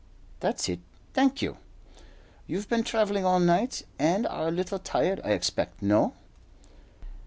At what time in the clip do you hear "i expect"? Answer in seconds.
5.23-5.79